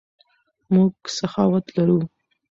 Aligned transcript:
موږ 0.73 0.93
سخاوت 1.17 1.65
لرو. 1.77 1.99